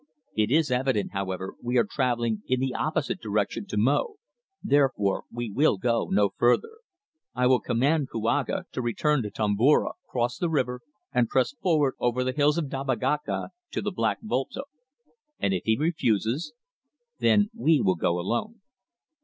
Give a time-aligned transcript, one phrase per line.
[0.35, 4.15] It is evident, however, we are travelling in the opposite direction to Mo,
[4.63, 6.79] therefore we will go no further.
[7.35, 10.81] I will command Kouaga to return to Tomboura, cross the river,
[11.13, 14.63] and press forward over the hills of Dabagakha to the Black Volta."
[15.37, 16.51] "And if he refuses?"
[17.19, 18.59] "Then we will go alone."